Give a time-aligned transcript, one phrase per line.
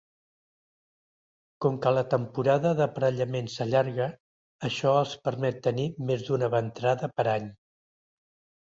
[1.65, 4.09] Com que la temporada d'aparellament s'allarga,
[4.71, 7.51] això els permet tenir més d'una ventrada per any.